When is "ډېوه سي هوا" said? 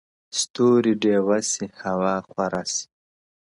1.01-2.15